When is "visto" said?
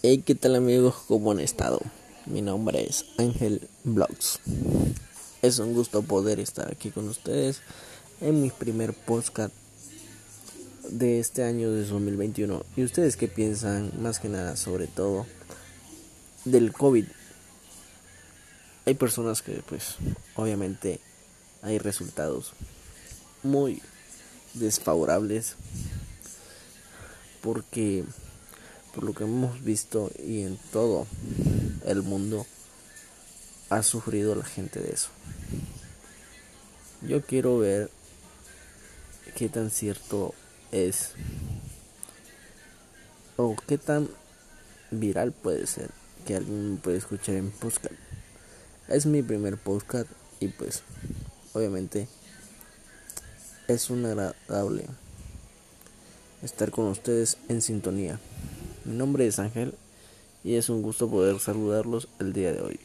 29.62-30.10